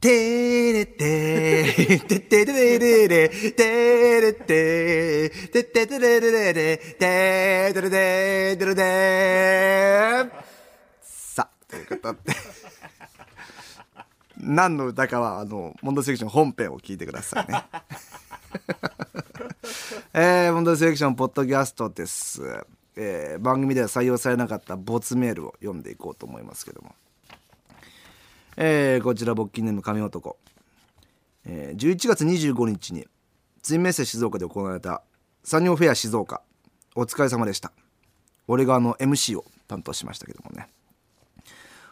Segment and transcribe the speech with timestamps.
[0.00, 10.30] てれてー、てってれれれれ、てれてー、てってれれれれれ、てーてれれでー。
[11.02, 12.18] さあ、ということで。
[14.40, 17.64] 何の歌かは、あの、モンドセレクション本編を聞いてくださいね。
[20.14, 22.40] えー、モンドセレクションポッドキャストです。
[22.94, 26.94] えー、番組では採用されなかった没メールを読んでいこうと思いますけども。
[28.60, 30.36] えーこちら勃起ネーム神男、
[31.46, 33.06] えー11月25日に
[33.62, 35.02] ツインメッセ静岡で行われた
[35.44, 36.42] サニョンフェア静岡。
[36.96, 37.70] お疲れ様でした。
[38.48, 40.68] 俺があの MC を担当しましたけどもね。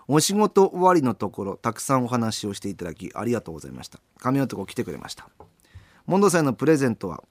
[0.08, 4.00] お仕事終わりのところたくさんお話をしていただきありがとうございました。
[4.18, 5.28] 神男来てくれました。
[6.04, 7.22] モンドさんのプレゼントは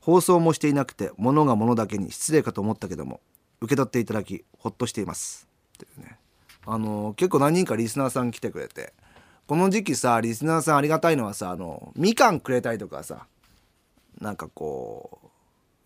[0.00, 3.20] 放送もしていなくて物が物だけに失礼かと思ったけども
[3.60, 5.48] 受け取っていただきほっとしています。
[5.78, 6.13] というね。
[6.66, 8.92] あの結構何人かリスナーさん来てくれて。
[9.46, 13.26] この時期さリスナーさんありがたいのはさあのみかんくれたりとかさ
[14.18, 15.20] なんかこ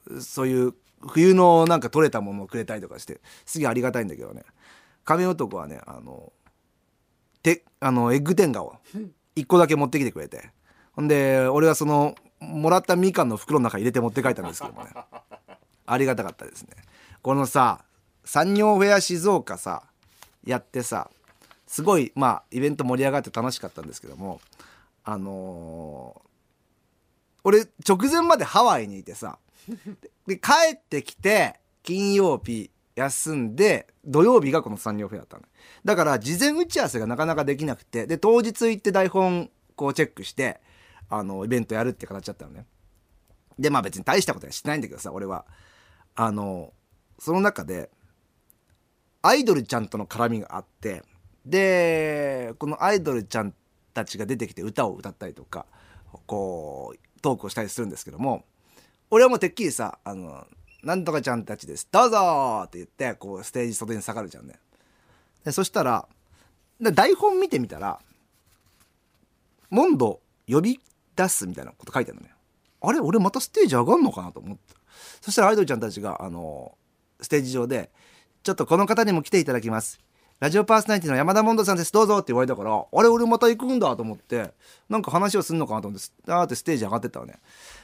[0.06, 0.74] うそういう
[1.08, 4.44] 冬のなんか取れたものをくれたりとかしてすげえありがたいんだけどね。
[5.04, 6.32] 亀男はねあの
[7.42, 8.76] てあのエッグ天下を
[9.34, 10.50] 1個だけ持ってきてくれて。
[10.92, 14.90] ほんで俺はそのもらったみかんの袋の中入れて持って帰ったんですけどもね。
[15.86, 16.70] ありがたかったですね。
[17.22, 17.84] このさ
[18.24, 19.87] 産業フェア静岡さ
[20.44, 21.10] やってさ
[21.66, 24.40] すごいまあイベント盛り上がって楽しかったんですけども
[25.04, 26.28] あのー
[27.44, 29.38] 俺直前までハワイにいてさ
[30.26, 35.44] で帰ってきて金曜日休んで土曜日がこの産業フェアだったの
[35.84, 40.60] だから事前打ち合わせがなかなかできなくてで当日行って台本こうチェックして
[41.08, 42.66] あのイベントやるって形だったのね。
[43.58, 45.46] でまあ別に大したことはしてないんだけどさ俺は。
[46.16, 46.72] あの
[47.20, 47.90] その中で
[49.22, 51.02] アイドルちゃんとの絡みがあって
[51.44, 53.54] でこのアイドルちゃん
[53.94, 55.66] たちが出てきて歌を歌ったりとか
[56.26, 58.44] こうトークをしたりするんですけども
[59.10, 60.46] 俺はもうてっきりさ「あの
[60.82, 64.58] なんとかちゃんたちですどうぞ!」って言ってこうステージ袖に下がるじゃんね。
[65.44, 66.06] でそしたら
[66.80, 67.98] 台本見てみたら
[69.70, 70.80] 「モンド呼び
[71.16, 72.34] 出す」みたいなこと書いてあるのね。
[72.80, 73.00] あれ？
[73.00, 74.74] 俺またステージ上がんのかなと思って。
[75.20, 76.76] そしたらアイドルちゃんたちがあの
[77.20, 77.90] ステージ上で
[78.48, 80.00] 「ちょっとこの方にも来ていただきます」
[80.40, 81.92] ラジオパーソナリティの山田モンドさんです。
[81.92, 84.54] どうぞって言われたからあれ俺また行くんだと思って
[84.88, 87.40] なんか話をするのかなと思ってあーってステージ上がってったのね。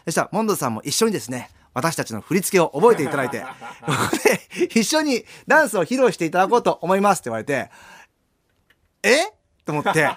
[0.07, 3.47] そしたらモンドさんも一緒にですね私たちの振り付けを覚えていただいてこ
[4.11, 7.71] こ で一緒にダンスを披露していただこうと思いますって言われて
[9.03, 9.17] え
[9.67, 10.09] と思って。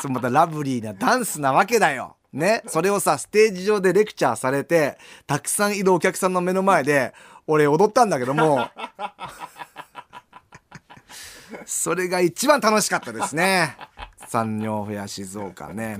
[0.00, 2.16] そまたラブリーなダンスなわけだよ。
[2.32, 7.12] ね、それをさステージ上でレクチャーされてたくさんいるお客さんの目の前で
[7.46, 8.68] 俺踊ったんだけども。
[11.66, 13.76] それが一番楽しかったですね。
[14.28, 15.98] 産業フェア静岡ね。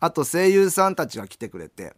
[0.00, 1.94] あと声優さんたちが来てくれて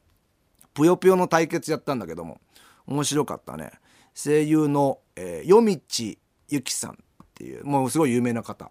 [0.75, 2.41] ぷよぷよの対決やったんだけども
[2.87, 3.73] 面白かったね。
[4.15, 5.81] 声優の、えー、夜道
[6.49, 6.97] ゆきさんっ
[7.35, 8.71] ていうもうすごい有名な方。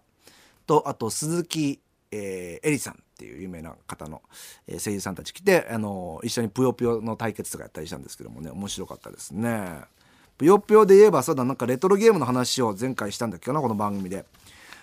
[0.66, 1.80] とあと鈴木、
[2.10, 3.02] えー、さん。
[3.16, 4.20] っていう有名な方の、
[4.68, 9.80] え声優さんたち来て、あの一緒にぷよぷよの対決とかやったりしたんですけどもね面白かったですね。
[10.36, 14.26] ぷよぷよで言えばそうだなんかレトロゲームの話を前回したんだっけどなこの番組で。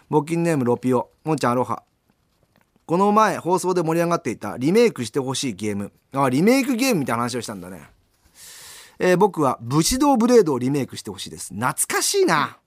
[0.10, 1.84] 募金ネームロピオもんちゃんアロハ。
[2.88, 5.92] この前放送で盛り上がっていたリメイクしてほしいゲーム。
[6.14, 7.84] あリメイクゲームみたいな話をしたんだね。
[8.98, 11.54] えー僕は武士道ブレードをリメイクしてほしいです。
[11.54, 12.58] 懐かしいな。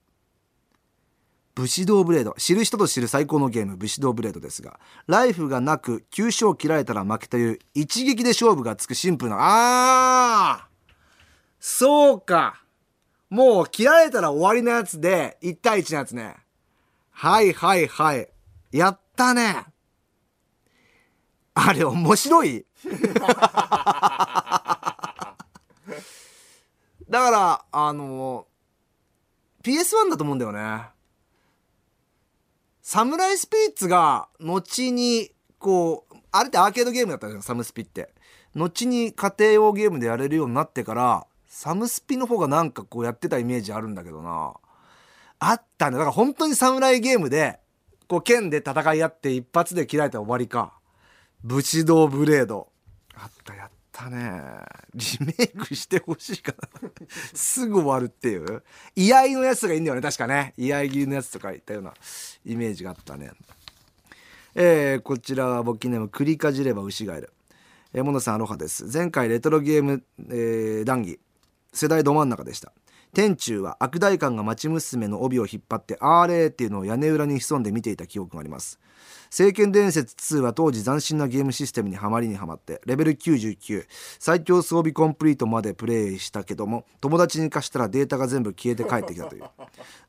[1.57, 2.35] 武士道ブレード。
[2.37, 10.73] 知る人と知る最高のゲーム武士道ブレードですがライフがなく急所を切られたら負けという一撃で勝負がつくシンプルなあー!
[11.59, 12.61] そうか!
[13.31, 16.35] もう切られたら終わりのやつで1対1のやつね。
[17.11, 18.29] はいはいはい。
[18.71, 19.65] やったね。
[21.55, 22.65] あれ面白い?
[27.09, 28.45] だからあの
[29.63, 30.95] PS1 だと思うんだよね。
[32.89, 38.13] サムライスピリッツが後にこうあれってアーケードゲームだったじゃんサムスピって。
[38.55, 44.53] 後に家庭用ゲームでやれるようになってからサムスピの方がなんかこうやってたイメージあるんだけどな。
[45.39, 45.97] あったね。
[45.97, 47.59] だから本当にサムライゲームで
[48.07, 50.71] こう剣で戦い合って一発で切られたら終わりか。
[51.43, 52.69] 武士道ブレード。
[53.97, 54.43] たね
[54.93, 56.89] リメイクしてほしいかな。
[57.33, 58.63] すぐ終わるっていう。
[58.95, 60.53] 居合のやつがいいんだよね確かね。
[60.55, 61.93] 居合切りのやつとか言ったような
[62.45, 63.31] イメージがあったね。
[64.53, 67.33] えーこちらは募金ネーム栗かじれば牛がいる。
[67.93, 68.85] えー、モノさんアロハです。
[68.91, 71.19] 前回レトロゲーム、えー談義。
[71.73, 72.71] 世代ど真ん中でした。
[73.13, 78.79] 天中は悪代官が町娘の帯を引っ張って「あれ」っていうのを屋根裏に潜んで見ていた記憶があります。
[79.29, 83.85] 聖剣伝説2は当時斬新なゲームシステムにはまりにはまってレベル99
[84.19, 89.43] 最強装備コンプリートまでプレイしたけども友達に貸したらデータが全部消えて帰ってきたという。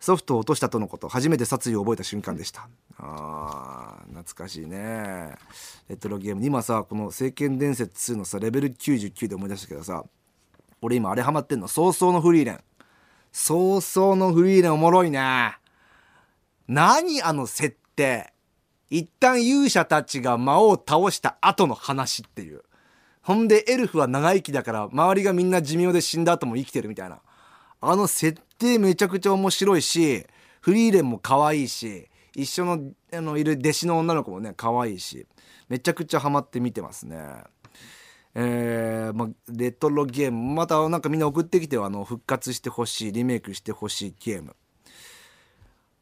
[0.01, 2.69] ソフトを落としたとのこと初めて殺意を覚えた瞬間でした。
[2.99, 5.35] あー懐かしいね。
[5.89, 6.45] レトロゲーム。
[6.45, 10.05] 今さこの聖剣伝説2のさレベル99で思い出したけどさ
[10.81, 11.69] 俺今あれハマってんの。
[11.69, 12.61] 早々のフリーレン。
[13.33, 15.57] 早々のフリーレンおもろいね。
[16.67, 18.33] 何あの設定。
[18.91, 22.63] 一旦勇者たちが魔王を倒した後の話っていう。
[23.23, 27.21] ほんでエルフは長生きだから周りがみんな寿命で死んだ後も生きてるみたいな。
[27.81, 30.27] あの設定めちゃくちゃ面白いし
[30.61, 32.81] フリーレンも可愛いし一緒の
[33.13, 35.27] あのいる弟子の女の子もね可愛いし
[35.69, 37.19] めちゃくちゃハマって見てますね。
[38.41, 40.55] えーま、レトロゲーム。
[40.55, 44.55] またなんかみんな送ってきてあの復活してほしいリメイクしてほしいゲーム。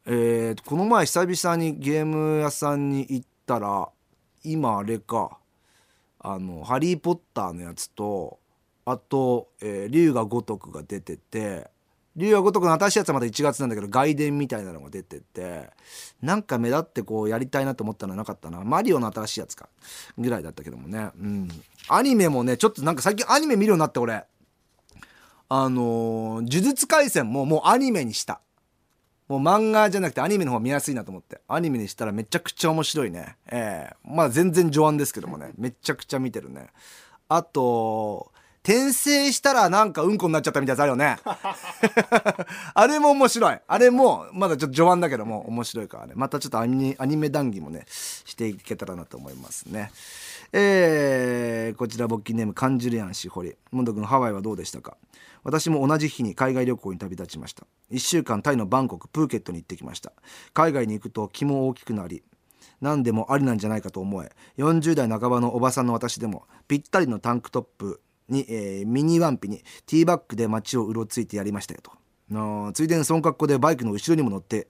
[0.05, 3.89] えー、この前久々にゲーム屋さんに行ったら
[4.43, 5.39] 今あれか。
[6.19, 8.37] あの「ハリー・ポッター」のやつと
[8.85, 11.71] あと「えー、竜が如く」が出てて
[12.17, 15.69] 竜が如くの新しいやつはまだ1月なんだけど外伝みたいなのが出てて
[16.21, 18.63] なんか目立ってこうやりたいなと思ったのはなかったな。
[18.63, 19.69] マリオの新しいやつか
[20.17, 21.11] ぐらいだったけどもね。
[21.15, 21.47] うん。
[21.87, 24.25] アニメもねちょっとなんか最近アニメ見るようになって俺。
[25.49, 28.41] あのー、呪術廻戦ももうアニメにした。
[29.29, 31.39] もう漫画じゃなくてアニメの方が見やすいなと思って。
[31.47, 33.37] アニメにしたらめちゃくちゃ面白いね。
[33.51, 33.95] ええ。
[34.07, 35.51] ー、まあ全然序盤ですけどもね。
[35.55, 36.69] めちゃくちゃ見てるね。
[37.29, 38.31] あと
[38.67, 41.17] 転生したらなんかうんこになっちゃったみたいなやつあるよね。
[42.75, 43.59] あれも面白い。
[43.65, 46.13] あれもまだちょっと序盤だけども面白いからね。
[46.17, 49.89] またちょっとアニアニメ談義もねしていけたらなと思いますね。
[50.51, 54.97] えー、こちら勃起ネームカンジュリアンシホリモンド君ハワイはどうでしたか？
[55.45, 57.65] 私も同じ日に海外旅行に旅立ちました。
[57.91, 60.11] 1週間タイのバンコクプーケットに行ってきました。
[60.53, 62.21] 海外に行くと気も大きくなり
[62.81, 64.29] 何でもありなんじゃないかと思え。
[64.57, 71.91] 40代半ばのおばさんの私でもぴったりのタンクトップに、えー、ミニワンピにティーバッグで街をうろついてやりましたよと
[72.73, 74.67] ついでにその格好でバイクの後ろにも乗って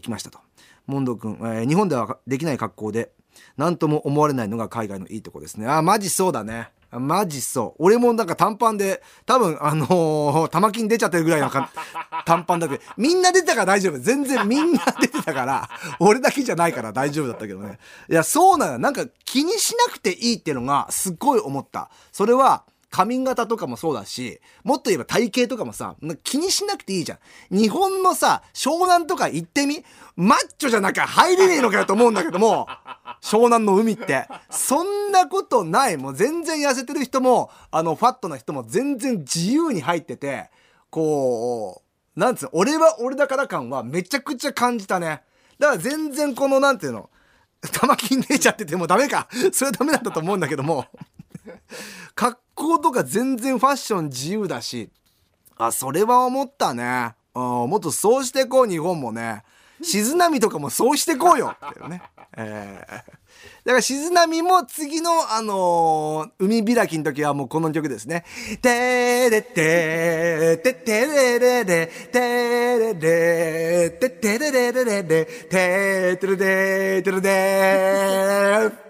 [0.00, 0.38] きましたと
[0.86, 3.12] モンド君、えー、日本ではできない格好で
[3.56, 7.82] 何とも思われないのが海外のいいとこですねあマジそうだねマジそう。
[7.82, 11.50] 俺もなんか短パンで、多分あのー、玉金出ちゃってるぐらいの
[12.24, 13.98] 短パンだけど、みんな出てたから大丈夫。
[13.98, 15.68] 全然みんな出てたから、
[15.98, 17.78] 俺だけじゃないから大丈夫だったけどね。
[18.08, 18.78] いや、そうなの。
[18.78, 21.90] なんか気にしなくていいっていうのがすっごい思った。
[22.12, 22.64] それは、
[22.96, 27.16] 髪型とかもそうだし、もっと言えば体型とかもさ、気にしなくていいじゃ
[27.50, 27.54] ん。
[27.54, 29.84] 日本のさ、湘南とか行ってみ
[30.16, 32.66] マッチョじゃなきゃ入れねえのかよと思うんだけども、
[33.20, 34.26] 湘南の海って。
[34.48, 35.98] そんなことない。
[35.98, 40.50] もう全然痩せてる人も、あの、ファットな人も全然自由に入ってて、
[40.88, 41.82] こ
[42.16, 45.20] う、なんつうの、俺は俺だから感はめちゃくちゃ感じたね。
[45.58, 47.10] だから全然この、なんていうの、
[47.72, 49.28] 玉金出ちゃっててもダメか。
[49.52, 50.86] それはダメなんだと思うんだけども。
[52.16, 54.90] 格好とか全然ファッション自由だし、
[55.56, 57.14] あ、それは思ったね。
[57.34, 59.44] もっとそうしてこう、日本もね。
[59.82, 62.02] 静波とかもそうしてこうよっていうね。
[62.38, 63.02] えー、だ
[63.66, 68.24] から静波も次の、あのー、海開きの時はもうこの曲ですね。
[68.62, 78.86] てれてててれれれてれれててれれれれれててれれてれれ